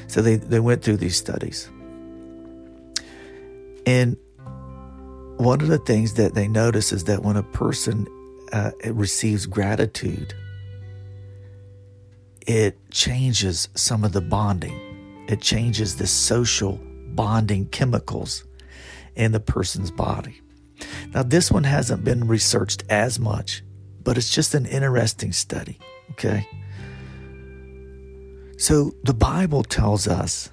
So 0.06 0.22
they, 0.22 0.36
they 0.36 0.60
went 0.60 0.82
through 0.82 0.98
these 0.98 1.16
studies. 1.16 1.70
And 3.86 4.16
one 5.38 5.60
of 5.62 5.68
the 5.68 5.78
things 5.78 6.14
that 6.14 6.34
they 6.34 6.48
notice 6.48 6.92
is 6.92 7.04
that 7.04 7.22
when 7.22 7.36
a 7.36 7.42
person 7.42 8.06
uh, 8.52 8.72
receives 8.84 9.46
gratitude, 9.46 10.34
it 12.46 12.76
changes 12.90 13.68
some 13.74 14.04
of 14.04 14.12
the 14.12 14.20
bonding. 14.20 15.26
It 15.28 15.40
changes 15.40 15.96
the 15.96 16.06
social 16.06 16.78
bonding 17.20 17.66
chemicals 17.66 18.44
in 19.14 19.32
the 19.32 19.40
person's 19.40 19.90
body. 19.90 20.40
Now, 21.12 21.22
this 21.22 21.52
one 21.52 21.64
hasn't 21.64 22.02
been 22.02 22.26
researched 22.26 22.82
as 22.88 23.20
much, 23.20 23.62
but 24.02 24.16
it's 24.16 24.30
just 24.30 24.54
an 24.54 24.64
interesting 24.64 25.32
study, 25.32 25.78
okay? 26.12 26.48
So, 28.56 28.92
the 29.04 29.12
Bible 29.12 29.62
tells 29.62 30.08
us 30.08 30.48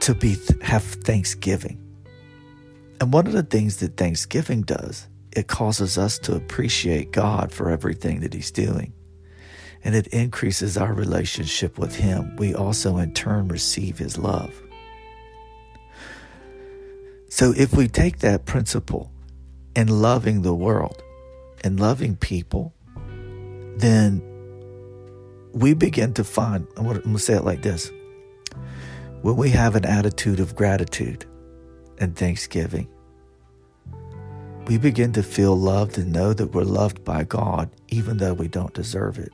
to 0.00 0.14
be 0.14 0.36
have 0.60 0.84
thanksgiving. 0.84 1.82
And 3.00 3.10
one 3.10 3.26
of 3.26 3.32
the 3.32 3.42
things 3.42 3.78
that 3.78 3.96
Thanksgiving 3.96 4.60
does, 4.64 5.08
it 5.32 5.46
causes 5.46 5.96
us 5.96 6.18
to 6.18 6.36
appreciate 6.36 7.10
God 7.10 7.52
for 7.52 7.70
everything 7.70 8.20
that 8.20 8.34
He's 8.34 8.50
doing. 8.50 8.92
And 9.82 9.94
it 9.94 10.08
increases 10.08 10.76
our 10.76 10.92
relationship 10.92 11.78
with 11.78 11.96
Him. 11.96 12.36
We 12.36 12.54
also, 12.54 12.98
in 12.98 13.14
turn, 13.14 13.48
receive 13.48 13.96
His 13.96 14.18
love. 14.18 14.52
So, 17.28 17.52
if 17.56 17.74
we 17.76 17.88
take 17.88 18.20
that 18.20 18.46
principle 18.46 19.12
in 19.76 19.88
loving 19.88 20.42
the 20.42 20.54
world 20.54 21.02
and 21.62 21.78
loving 21.78 22.16
people, 22.16 22.74
then 23.76 24.22
we 25.52 25.74
begin 25.74 26.14
to 26.14 26.24
find, 26.24 26.66
I'm 26.76 26.84
going 26.84 27.02
to 27.02 27.18
say 27.18 27.34
it 27.34 27.44
like 27.44 27.62
this 27.62 27.90
when 29.22 29.36
we 29.36 29.50
have 29.50 29.74
an 29.74 29.84
attitude 29.84 30.40
of 30.40 30.54
gratitude 30.54 31.26
and 31.98 32.16
thanksgiving, 32.16 32.88
we 34.66 34.78
begin 34.78 35.12
to 35.12 35.22
feel 35.22 35.56
loved 35.56 35.98
and 35.98 36.12
know 36.12 36.32
that 36.32 36.54
we're 36.54 36.62
loved 36.62 37.04
by 37.04 37.24
God 37.24 37.68
even 37.88 38.18
though 38.18 38.34
we 38.34 38.48
don't 38.48 38.72
deserve 38.74 39.18
it. 39.18 39.32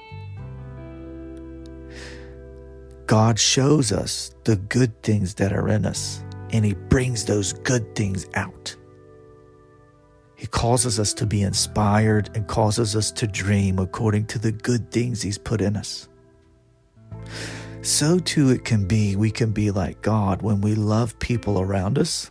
God 3.07 3.39
shows 3.39 3.93
us 3.93 4.35
the 4.45 4.57
good 4.57 5.03
things 5.03 5.35
that 5.35 5.53
are 5.53 5.69
in 5.69 5.85
us 5.85 6.24
and 6.55 6.65
He 6.65 6.75
brings 6.75 7.25
those 7.25 7.53
good 7.53 7.95
things 7.97 8.27
out. 8.35 8.75
He 10.37 10.47
causes 10.47 11.01
us 11.01 11.13
to 11.15 11.27
be 11.27 11.43
inspired 11.43 12.31
and 12.35 12.47
causes 12.47 12.95
us 12.97 13.11
to 13.13 13.27
dream 13.27 13.79
according 13.79 14.27
to 14.27 14.39
the 14.39 14.53
good 14.53 14.91
things 14.91 15.21
He's 15.21 15.37
put 15.37 15.61
in 15.61 15.77
us. 15.77 16.09
So 17.83 18.19
too 18.19 18.51
it 18.51 18.65
can 18.65 18.87
be, 18.87 19.17
we 19.17 19.31
can 19.31 19.51
be 19.51 19.71
like 19.71 20.01
God 20.01 20.43
when 20.43 20.61
we 20.61 20.75
love 20.75 21.19
people 21.19 21.61
around 21.61 21.99
us. 21.99 22.31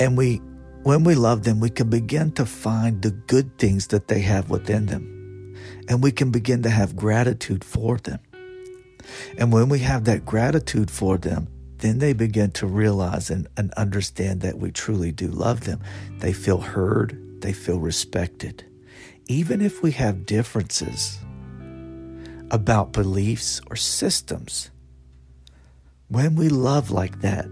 And 0.00 0.16
we 0.16 0.40
when 0.82 1.04
we 1.04 1.14
love 1.14 1.44
them, 1.44 1.60
we 1.60 1.70
can 1.70 1.90
begin 1.90 2.32
to 2.32 2.44
find 2.44 3.02
the 3.02 3.12
good 3.12 3.56
things 3.56 3.86
that 3.88 4.08
they 4.08 4.20
have 4.20 4.50
within 4.50 4.86
them. 4.86 5.54
And 5.88 6.02
we 6.02 6.10
can 6.10 6.32
begin 6.32 6.62
to 6.62 6.70
have 6.70 6.96
gratitude 6.96 7.62
for 7.62 7.98
them. 7.98 8.18
And 9.38 9.52
when 9.52 9.68
we 9.68 9.78
have 9.80 10.04
that 10.04 10.24
gratitude 10.24 10.90
for 10.90 11.18
them, 11.18 11.46
then 11.82 11.98
they 11.98 12.12
begin 12.12 12.52
to 12.52 12.66
realize 12.66 13.28
and, 13.28 13.48
and 13.56 13.72
understand 13.74 14.40
that 14.40 14.58
we 14.58 14.70
truly 14.70 15.10
do 15.10 15.26
love 15.26 15.62
them. 15.62 15.80
They 16.18 16.32
feel 16.32 16.58
heard, 16.58 17.42
they 17.42 17.52
feel 17.52 17.80
respected. 17.80 18.64
Even 19.26 19.60
if 19.60 19.82
we 19.82 19.90
have 19.92 20.24
differences 20.24 21.18
about 22.52 22.92
beliefs 22.92 23.60
or 23.68 23.76
systems, 23.76 24.70
when 26.08 26.36
we 26.36 26.48
love 26.48 26.90
like 26.90 27.20
that, 27.20 27.46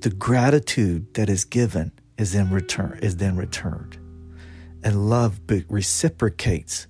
the 0.00 0.10
gratitude 0.10 1.14
that 1.14 1.28
is 1.28 1.44
given 1.44 1.92
is 2.18 2.34
in 2.34 2.50
return 2.50 2.98
is 3.00 3.16
then 3.16 3.36
returned. 3.36 3.96
And 4.82 5.08
love 5.08 5.40
reciprocates 5.68 6.86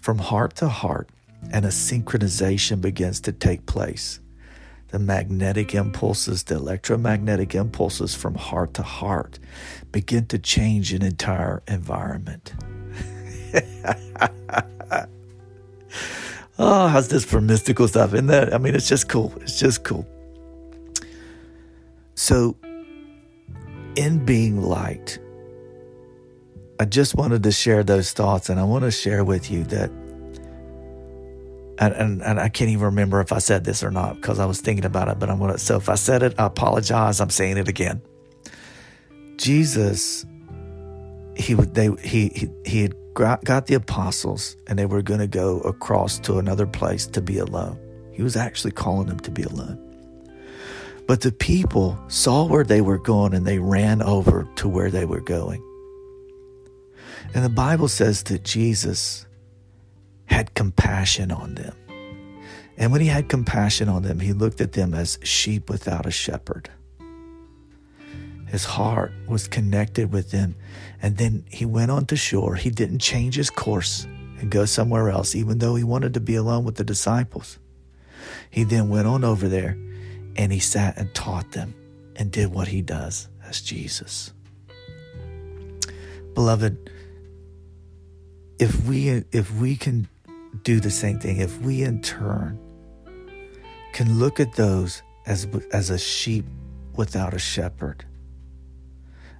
from 0.00 0.18
heart 0.18 0.56
to 0.56 0.68
heart, 0.68 1.08
and 1.52 1.64
a 1.64 1.68
synchronization 1.68 2.80
begins 2.80 3.20
to 3.22 3.32
take 3.32 3.66
place. 3.66 4.20
The 4.90 4.98
magnetic 4.98 5.74
impulses, 5.74 6.42
the 6.42 6.56
electromagnetic 6.56 7.54
impulses 7.54 8.14
from 8.14 8.34
heart 8.34 8.74
to 8.74 8.82
heart 8.82 9.38
begin 9.92 10.26
to 10.26 10.38
change 10.38 10.92
an 10.92 11.02
entire 11.02 11.62
environment. 11.68 12.52
oh, 16.58 16.88
how's 16.88 17.08
this 17.08 17.24
for 17.24 17.40
mystical 17.40 17.86
stuff? 17.86 18.14
Isn't 18.14 18.26
that? 18.26 18.52
I 18.52 18.58
mean, 18.58 18.74
it's 18.74 18.88
just 18.88 19.08
cool. 19.08 19.32
It's 19.40 19.58
just 19.58 19.84
cool. 19.84 20.06
So, 22.14 22.56
in 23.96 24.24
being 24.24 24.60
light, 24.60 25.18
I 26.80 26.84
just 26.84 27.14
wanted 27.14 27.42
to 27.44 27.52
share 27.52 27.82
those 27.82 28.12
thoughts, 28.12 28.48
and 28.48 28.58
I 28.58 28.64
want 28.64 28.84
to 28.84 28.90
share 28.90 29.24
with 29.24 29.50
you 29.50 29.64
that, 29.64 29.90
and, 31.80 31.94
and, 31.94 32.22
and 32.22 32.38
I 32.38 32.50
can't 32.50 32.70
even 32.70 32.84
remember 32.84 33.20
if 33.20 33.32
I 33.32 33.38
said 33.38 33.64
this 33.64 33.82
or 33.82 33.90
not 33.90 34.16
because 34.16 34.38
I 34.38 34.44
was 34.44 34.60
thinking 34.60 34.84
about 34.84 35.08
it, 35.08 35.18
but 35.18 35.30
I'm 35.30 35.38
gonna. 35.38 35.58
So 35.58 35.76
if 35.76 35.88
I 35.88 35.94
said 35.94 36.22
it, 36.22 36.34
I 36.38 36.46
apologize. 36.46 37.20
I'm 37.20 37.30
saying 37.30 37.56
it 37.56 37.68
again. 37.68 38.02
Jesus, 39.36 40.26
he 41.34 41.54
would 41.54 41.74
they 41.74 41.90
he 42.02 42.28
he, 42.34 42.48
he 42.66 42.82
had 42.82 42.94
got 43.14 43.66
the 43.66 43.74
apostles, 43.74 44.56
and 44.66 44.78
they 44.78 44.86
were 44.86 45.02
going 45.02 45.20
to 45.20 45.26
go 45.26 45.60
across 45.60 46.18
to 46.20 46.38
another 46.38 46.66
place 46.66 47.06
to 47.06 47.22
be 47.22 47.38
alone. 47.38 47.78
He 48.12 48.22
was 48.22 48.36
actually 48.36 48.72
calling 48.72 49.06
them 49.06 49.20
to 49.20 49.30
be 49.30 49.42
alone. 49.42 49.78
But 51.06 51.22
the 51.22 51.32
people 51.32 51.98
saw 52.08 52.46
where 52.46 52.62
they 52.62 52.82
were 52.82 52.98
going 52.98 53.34
and 53.34 53.46
they 53.46 53.58
ran 53.58 54.00
over 54.00 54.46
to 54.56 54.68
where 54.68 54.90
they 54.90 55.04
were 55.04 55.20
going. 55.20 55.60
And 57.34 57.44
the 57.44 57.48
Bible 57.48 57.88
says 57.88 58.22
that 58.24 58.44
Jesus 58.44 59.26
had 60.30 60.54
compassion 60.54 61.30
on 61.30 61.54
them. 61.54 61.74
And 62.76 62.92
when 62.92 63.00
he 63.00 63.08
had 63.08 63.28
compassion 63.28 63.88
on 63.88 64.02
them, 64.02 64.20
he 64.20 64.32
looked 64.32 64.60
at 64.60 64.72
them 64.72 64.94
as 64.94 65.18
sheep 65.22 65.68
without 65.68 66.06
a 66.06 66.10
shepherd. 66.10 66.70
His 68.46 68.64
heart 68.64 69.12
was 69.28 69.46
connected 69.46 70.12
with 70.12 70.30
them. 70.30 70.54
And 71.02 71.16
then 71.18 71.44
he 71.50 71.66
went 71.66 71.90
on 71.90 72.06
to 72.06 72.16
shore. 72.16 72.54
He 72.54 72.70
didn't 72.70 73.00
change 73.00 73.36
his 73.36 73.50
course 73.50 74.06
and 74.40 74.50
go 74.50 74.64
somewhere 74.64 75.10
else, 75.10 75.34
even 75.34 75.58
though 75.58 75.74
he 75.74 75.84
wanted 75.84 76.14
to 76.14 76.20
be 76.20 76.36
alone 76.36 76.64
with 76.64 76.76
the 76.76 76.84
disciples. 76.84 77.58
He 78.50 78.64
then 78.64 78.88
went 78.88 79.06
on 79.06 79.24
over 79.24 79.48
there 79.48 79.76
and 80.36 80.52
he 80.52 80.58
sat 80.58 80.96
and 80.96 81.12
taught 81.14 81.52
them 81.52 81.74
and 82.16 82.32
did 82.32 82.52
what 82.52 82.68
he 82.68 82.82
does 82.82 83.28
as 83.44 83.60
Jesus. 83.60 84.32
Beloved, 86.34 86.90
if 88.58 88.84
we 88.86 89.24
if 89.32 89.52
we 89.54 89.76
can 89.76 90.08
do 90.62 90.80
the 90.80 90.90
same 90.90 91.18
thing, 91.18 91.38
if 91.38 91.60
we 91.60 91.82
in 91.82 92.02
turn 92.02 92.58
can 93.92 94.18
look 94.18 94.40
at 94.40 94.54
those 94.54 95.02
as 95.26 95.46
as 95.72 95.90
a 95.90 95.98
sheep 95.98 96.44
without 96.96 97.34
a 97.34 97.38
shepherd 97.38 98.04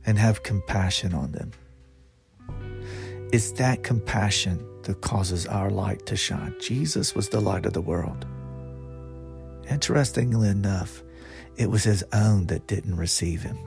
and 0.06 0.18
have 0.18 0.42
compassion 0.42 1.14
on 1.14 1.32
them. 1.32 1.50
It's 3.32 3.52
that 3.52 3.82
compassion 3.82 4.66
that 4.82 5.02
causes 5.02 5.46
our 5.46 5.70
light 5.70 6.06
to 6.06 6.16
shine. 6.16 6.54
Jesus 6.60 7.14
was 7.14 7.28
the 7.28 7.40
light 7.40 7.66
of 7.66 7.74
the 7.74 7.80
world. 7.80 8.26
Interestingly 9.68 10.48
enough, 10.48 11.02
it 11.56 11.70
was 11.70 11.84
his 11.84 12.02
own 12.12 12.46
that 12.46 12.66
didn't 12.66 12.96
receive 12.96 13.42
him. 13.42 13.58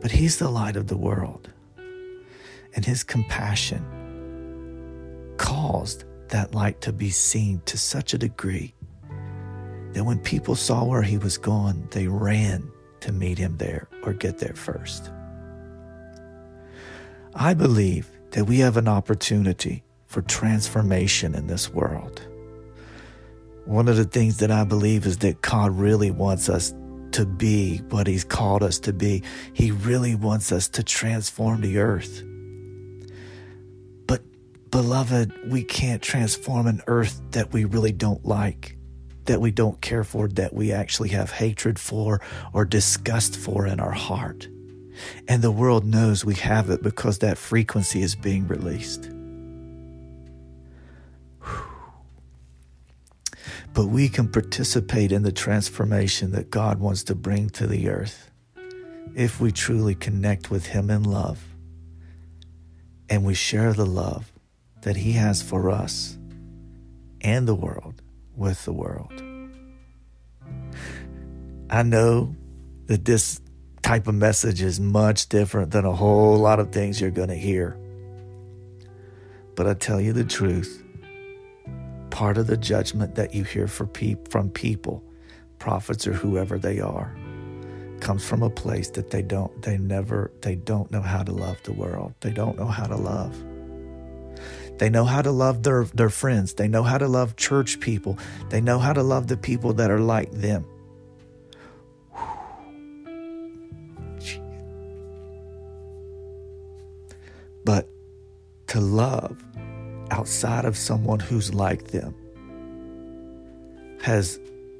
But 0.00 0.12
he's 0.12 0.38
the 0.38 0.50
light 0.50 0.76
of 0.76 0.86
the 0.86 0.96
world 0.96 1.50
and 2.74 2.84
his 2.84 3.02
compassion 3.02 3.84
caused 5.58 6.04
that 6.28 6.54
light 6.54 6.80
to 6.80 6.92
be 6.92 7.10
seen 7.10 7.60
to 7.66 7.76
such 7.76 8.14
a 8.14 8.18
degree 8.18 8.72
that 9.92 10.04
when 10.04 10.18
people 10.20 10.54
saw 10.54 10.84
where 10.84 11.02
he 11.02 11.18
was 11.18 11.36
going, 11.36 11.88
they 11.90 12.06
ran 12.06 12.70
to 13.00 13.10
meet 13.10 13.38
him 13.38 13.56
there 13.56 13.88
or 14.04 14.12
get 14.12 14.38
there 14.38 14.54
first. 14.54 15.10
I 17.34 17.54
believe 17.54 18.08
that 18.30 18.44
we 18.44 18.60
have 18.60 18.76
an 18.76 18.86
opportunity 18.86 19.82
for 20.06 20.22
transformation 20.22 21.34
in 21.34 21.48
this 21.48 21.70
world. 21.70 22.22
One 23.64 23.88
of 23.88 23.96
the 23.96 24.04
things 24.04 24.36
that 24.38 24.52
I 24.52 24.62
believe 24.62 25.06
is 25.06 25.18
that 25.18 25.42
God 25.42 25.72
really 25.72 26.12
wants 26.12 26.48
us 26.48 26.72
to 27.12 27.26
be 27.26 27.78
what 27.90 28.06
He's 28.06 28.24
called 28.24 28.62
us 28.62 28.78
to 28.80 28.92
be. 28.92 29.24
He 29.54 29.72
really 29.72 30.14
wants 30.14 30.52
us 30.52 30.68
to 30.68 30.84
transform 30.84 31.62
the 31.62 31.78
earth. 31.78 32.22
Beloved, 34.70 35.50
we 35.50 35.64
can't 35.64 36.02
transform 36.02 36.66
an 36.66 36.82
earth 36.86 37.22
that 37.30 37.52
we 37.52 37.64
really 37.64 37.92
don't 37.92 38.24
like, 38.24 38.76
that 39.24 39.40
we 39.40 39.50
don't 39.50 39.80
care 39.80 40.04
for, 40.04 40.28
that 40.28 40.52
we 40.52 40.72
actually 40.72 41.08
have 41.10 41.30
hatred 41.30 41.78
for 41.78 42.20
or 42.52 42.64
disgust 42.64 43.36
for 43.36 43.66
in 43.66 43.80
our 43.80 43.92
heart. 43.92 44.48
And 45.26 45.42
the 45.42 45.52
world 45.52 45.84
knows 45.84 46.24
we 46.24 46.34
have 46.34 46.70
it 46.70 46.82
because 46.82 47.18
that 47.20 47.38
frequency 47.38 48.02
is 48.02 48.14
being 48.14 48.46
released. 48.46 49.10
But 53.72 53.86
we 53.86 54.08
can 54.08 54.28
participate 54.28 55.12
in 55.12 55.22
the 55.22 55.32
transformation 55.32 56.32
that 56.32 56.50
God 56.50 56.80
wants 56.80 57.04
to 57.04 57.14
bring 57.14 57.48
to 57.50 57.66
the 57.66 57.88
earth 57.88 58.30
if 59.14 59.40
we 59.40 59.52
truly 59.52 59.94
connect 59.94 60.50
with 60.50 60.66
Him 60.66 60.90
in 60.90 61.04
love 61.04 61.42
and 63.08 63.24
we 63.24 63.34
share 63.34 63.72
the 63.72 63.86
love 63.86 64.32
that 64.88 64.96
He 64.96 65.12
has 65.12 65.42
for 65.42 65.68
us 65.68 66.16
and 67.20 67.46
the 67.46 67.54
world 67.54 68.00
with 68.34 68.64
the 68.64 68.72
world. 68.72 69.12
I 71.68 71.82
know 71.82 72.34
that 72.86 73.04
this 73.04 73.38
type 73.82 74.06
of 74.06 74.14
message 74.14 74.62
is 74.62 74.80
much 74.80 75.28
different 75.28 75.72
than 75.72 75.84
a 75.84 75.92
whole 75.92 76.38
lot 76.38 76.58
of 76.58 76.72
things 76.72 77.02
you're 77.02 77.10
going 77.10 77.28
to 77.28 77.34
hear. 77.34 77.78
But 79.56 79.66
I 79.66 79.74
tell 79.74 80.00
you 80.00 80.14
the 80.14 80.24
truth, 80.24 80.82
part 82.08 82.38
of 82.38 82.46
the 82.46 82.56
judgment 82.56 83.14
that 83.16 83.34
you 83.34 83.44
hear 83.44 83.68
pe- 83.68 84.16
from 84.30 84.48
people, 84.48 85.04
prophets 85.58 86.06
or 86.06 86.14
whoever 86.14 86.58
they 86.58 86.80
are, 86.80 87.14
comes 88.00 88.24
from 88.26 88.42
a 88.42 88.48
place 88.48 88.88
that 88.92 89.10
they 89.10 89.20
don't 89.20 89.60
they 89.60 89.76
never 89.76 90.32
they 90.40 90.54
don't 90.54 90.90
know 90.90 91.02
how 91.02 91.22
to 91.22 91.32
love 91.32 91.62
the 91.64 91.74
world. 91.74 92.14
They 92.20 92.30
don't 92.30 92.56
know 92.56 92.68
how 92.68 92.86
to 92.86 92.96
love. 92.96 93.36
They 94.78 94.88
know 94.88 95.04
how 95.04 95.22
to 95.22 95.32
love 95.32 95.64
their, 95.64 95.84
their 95.86 96.08
friends. 96.08 96.54
They 96.54 96.68
know 96.68 96.84
how 96.84 96.98
to 96.98 97.08
love 97.08 97.36
church 97.36 97.80
people. 97.80 98.16
They 98.48 98.60
know 98.60 98.78
how 98.78 98.92
to 98.92 99.02
love 99.02 99.26
the 99.26 99.36
people 99.36 99.72
that 99.74 99.90
are 99.90 100.00
like 100.00 100.30
them. 100.30 100.64
But 107.64 107.88
to 108.68 108.80
love 108.80 109.44
outside 110.10 110.64
of 110.64 110.76
someone 110.76 111.18
who's 111.18 111.52
like 111.52 111.88
them 111.88 112.14
has 114.00 114.38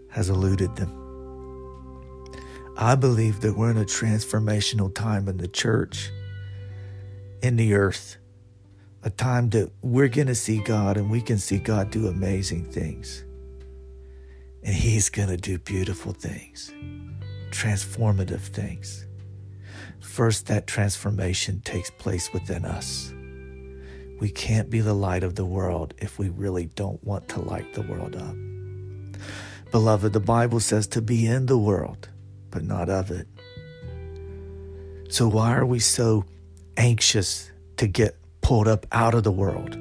has 0.08 0.30
eluded 0.30 0.74
them. 0.76 0.94
I 2.76 2.94
believe 2.94 3.40
that 3.40 3.56
we're 3.56 3.70
in 3.70 3.76
a 3.76 3.84
transformational 3.84 4.94
time 4.94 5.28
in 5.28 5.36
the 5.36 5.48
church, 5.48 6.10
in 7.42 7.56
the 7.56 7.74
earth 7.74 8.16
a 9.02 9.10
time 9.10 9.50
that 9.50 9.70
we're 9.82 10.08
going 10.08 10.26
to 10.26 10.34
see 10.34 10.58
God 10.62 10.96
and 10.96 11.10
we 11.10 11.20
can 11.20 11.38
see 11.38 11.58
God 11.58 11.90
do 11.90 12.08
amazing 12.08 12.64
things. 12.64 13.24
And 14.62 14.74
He's 14.74 15.08
going 15.08 15.28
to 15.28 15.36
do 15.36 15.58
beautiful 15.58 16.12
things, 16.12 16.72
transformative 17.50 18.40
things. 18.40 19.06
First, 20.00 20.46
that 20.46 20.66
transformation 20.66 21.60
takes 21.60 21.90
place 21.90 22.32
within 22.32 22.64
us. 22.64 23.12
We 24.20 24.30
can't 24.30 24.68
be 24.68 24.80
the 24.80 24.94
light 24.94 25.22
of 25.22 25.36
the 25.36 25.44
world 25.44 25.94
if 25.98 26.18
we 26.18 26.28
really 26.28 26.66
don't 26.66 27.02
want 27.04 27.28
to 27.28 27.40
light 27.40 27.72
the 27.74 27.82
world 27.82 28.16
up. 28.16 28.34
Beloved, 29.70 30.12
the 30.12 30.20
Bible 30.20 30.60
says 30.60 30.86
to 30.88 31.02
be 31.02 31.26
in 31.26 31.46
the 31.46 31.58
world, 31.58 32.08
but 32.50 32.64
not 32.64 32.88
of 32.88 33.10
it. 33.10 33.28
So, 35.08 35.28
why 35.28 35.54
are 35.54 35.66
we 35.66 35.78
so 35.78 36.24
anxious 36.76 37.50
to 37.76 37.86
get 37.86 38.17
pulled 38.48 38.66
up 38.66 38.86
out 38.92 39.12
of 39.12 39.24
the 39.24 39.30
world 39.30 39.74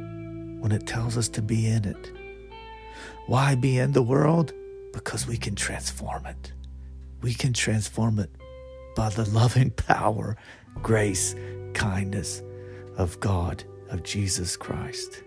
when 0.59 0.73
it 0.73 0.85
tells 0.85 1.15
us 1.17 1.29
to 1.29 1.41
be 1.41 1.67
in 1.67 1.85
it. 1.85 2.11
Why 3.25 3.55
be 3.55 3.77
in 3.77 3.93
the 3.93 4.01
world? 4.01 4.51
Because 4.91 5.25
we 5.25 5.37
can 5.37 5.55
transform 5.55 6.25
it. 6.25 6.51
We 7.21 7.33
can 7.33 7.53
transform 7.53 8.19
it 8.19 8.29
by 8.93 9.07
the 9.07 9.23
loving 9.29 9.69
power 9.71 10.35
grace, 10.83 11.33
kindness 11.75 12.43
of 12.97 13.17
God, 13.21 13.63
of 13.89 14.03
Jesus 14.03 14.57
Christ. 14.57 15.23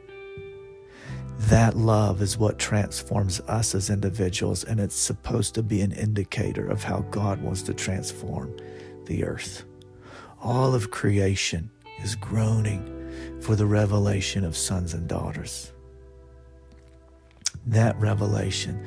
That 1.39 1.79
love 1.79 2.21
is 2.21 2.37
what 2.37 2.59
transforms 2.59 3.41
us 3.49 3.75
as 3.75 3.89
individuals, 3.89 4.65
and 4.65 4.79
it's 4.79 4.95
supposed 4.95 5.55
to 5.55 5.63
be 5.63 5.81
an 5.81 5.93
indicator 5.93 6.69
of 6.69 6.85
how 6.85 7.07
God 7.11 7.41
wants 7.41 7.63
to 7.63 7.73
transform 7.73 8.55
the 9.07 9.25
earth. 9.25 9.65
All 10.43 10.75
of 10.75 10.91
creation 10.91 11.71
is 12.03 12.15
groaning 12.15 13.00
for 13.41 13.57
the 13.57 13.67
revelation 13.67 14.45
of 14.45 14.57
sons 14.57 14.95
and 14.95 15.09
daughters. 15.09 15.73
That 17.67 17.99
revelation, 18.01 18.85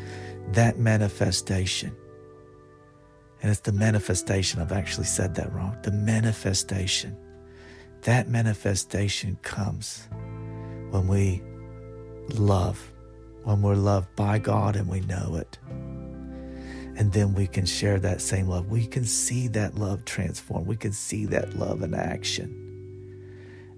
that 0.53 0.77
manifestation, 0.79 1.95
and 3.43 3.51
it's 3.51 3.59
the 3.59 3.73
manifestation, 3.73 4.61
I've 4.61 4.71
actually 4.71 5.05
said 5.05 5.35
that 5.35 5.51
wrong. 5.53 5.77
The 5.83 5.91
manifestation, 5.91 7.17
that 8.03 8.29
manifestation 8.29 9.37
comes 9.41 10.07
when 10.91 11.07
we 11.09 11.43
love, 12.35 12.93
when 13.43 13.61
we're 13.61 13.75
loved 13.75 14.15
by 14.15 14.39
God 14.39 14.77
and 14.77 14.87
we 14.87 15.01
know 15.01 15.35
it. 15.35 15.59
And 16.95 17.11
then 17.11 17.33
we 17.33 17.47
can 17.47 17.65
share 17.65 17.99
that 17.99 18.21
same 18.21 18.47
love. 18.47 18.67
We 18.67 18.87
can 18.87 19.03
see 19.03 19.49
that 19.49 19.75
love 19.75 20.05
transform. 20.05 20.65
We 20.65 20.77
can 20.77 20.93
see 20.93 21.25
that 21.25 21.57
love 21.57 21.81
in 21.81 21.93
action. 21.93 22.62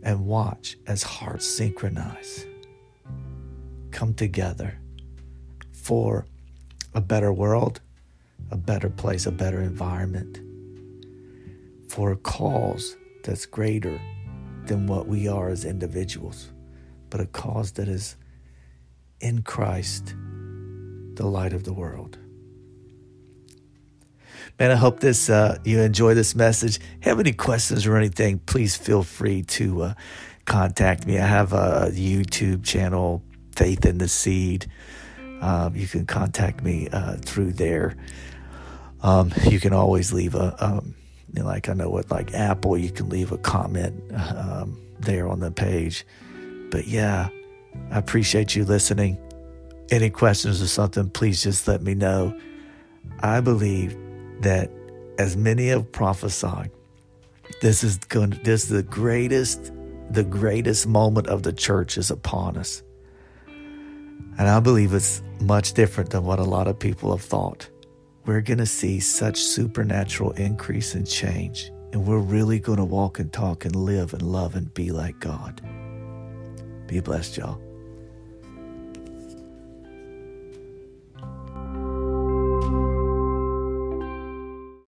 And 0.05 0.27
watch 0.27 0.77
as 0.85 1.01
hearts 1.03 1.45
synchronize, 1.45 2.45
come 3.89 4.13
together 4.13 4.79
for 5.73 6.27
a 6.93 7.01
better 7.01 7.33
world, 7.33 7.81
a 8.51 8.55
better 8.55 8.89
place, 8.89 9.25
a 9.25 9.31
better 9.31 9.61
environment, 9.61 10.39
for 11.89 12.11
a 12.11 12.17
cause 12.17 12.95
that's 13.23 13.47
greater 13.47 13.99
than 14.65 14.85
what 14.85 15.07
we 15.07 15.27
are 15.27 15.49
as 15.49 15.65
individuals, 15.65 16.51
but 17.09 17.19
a 17.19 17.25
cause 17.25 17.71
that 17.73 17.87
is 17.87 18.15
in 19.21 19.41
Christ, 19.41 20.13
the 21.15 21.25
light 21.25 21.53
of 21.53 21.63
the 21.63 21.73
world. 21.73 22.19
Man, 24.57 24.71
I 24.71 24.75
hope 24.75 25.01
this 25.01 25.29
uh, 25.29 25.57
you 25.65 25.81
enjoy 25.81 26.13
this 26.13 26.33
message. 26.33 26.79
Have 27.01 27.19
any 27.19 27.33
questions 27.33 27.85
or 27.85 27.97
anything? 27.97 28.39
Please 28.39 28.77
feel 28.77 29.03
free 29.03 29.43
to 29.43 29.83
uh, 29.83 29.93
contact 30.45 31.05
me. 31.05 31.19
I 31.19 31.27
have 31.27 31.51
a 31.51 31.91
YouTube 31.91 32.63
channel, 32.63 33.21
Faith 33.57 33.85
in 33.85 33.97
the 33.97 34.07
Seed. 34.07 34.67
Um, 35.41 35.75
you 35.75 35.87
can 35.87 36.05
contact 36.05 36.63
me 36.63 36.87
uh, 36.93 37.17
through 37.17 37.51
there. 37.51 37.97
Um, 39.01 39.33
you 39.43 39.59
can 39.59 39.73
always 39.73 40.13
leave 40.13 40.35
a 40.35 40.55
um, 40.63 40.95
you 41.33 41.43
know, 41.43 41.49
like 41.49 41.67
I 41.67 41.73
know 41.73 41.89
what 41.89 42.09
like 42.09 42.33
Apple, 42.33 42.77
you 42.77 42.91
can 42.91 43.09
leave 43.09 43.33
a 43.33 43.37
comment 43.37 44.01
um, 44.13 44.81
there 44.99 45.27
on 45.27 45.41
the 45.41 45.51
page. 45.51 46.05
But 46.71 46.87
yeah, 46.87 47.27
I 47.91 47.97
appreciate 47.97 48.55
you 48.55 48.63
listening. 48.63 49.17
Any 49.91 50.09
questions 50.09 50.61
or 50.61 50.67
something, 50.67 51.09
please 51.09 51.43
just 51.43 51.67
let 51.67 51.81
me 51.81 51.93
know. 51.93 52.39
I 53.19 53.41
believe 53.41 53.97
that 54.41 54.69
as 55.17 55.37
many 55.37 55.67
have 55.67 55.91
prophesied, 55.91 56.71
this 57.61 57.83
is 57.83 57.97
going 57.97 58.31
to, 58.31 58.39
this 58.39 58.63
is 58.63 58.69
the 58.69 58.83
greatest, 58.83 59.71
the 60.09 60.23
greatest 60.23 60.87
moment 60.87 61.27
of 61.27 61.43
the 61.43 61.53
church 61.53 61.97
is 61.97 62.11
upon 62.11 62.57
us. 62.57 62.83
And 63.47 64.49
I 64.49 64.59
believe 64.59 64.93
it's 64.93 65.21
much 65.39 65.73
different 65.73 66.09
than 66.09 66.25
what 66.25 66.39
a 66.39 66.43
lot 66.43 66.67
of 66.67 66.77
people 66.77 67.11
have 67.11 67.25
thought. 67.25 67.69
We're 68.25 68.41
going 68.41 68.57
to 68.57 68.65
see 68.65 68.99
such 68.99 69.37
supernatural 69.37 70.31
increase 70.31 70.95
and 70.95 71.07
change, 71.07 71.71
and 71.93 72.05
we're 72.05 72.17
really 72.17 72.59
going 72.59 72.79
to 72.79 72.85
walk 72.85 73.19
and 73.19 73.31
talk 73.31 73.65
and 73.65 73.75
live 73.75 74.13
and 74.13 74.21
love 74.23 74.55
and 74.55 74.73
be 74.73 74.91
like 74.91 75.19
God. 75.19 75.61
Be 76.87 76.99
blessed, 76.99 77.37
y'all. 77.37 77.64